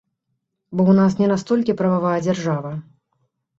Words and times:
Бо 0.75 0.81
ў 0.83 0.93
нас 1.01 1.17
не 1.19 1.27
настолькі 1.33 1.77
прававая 1.83 2.17
дзяржава. 2.27 2.75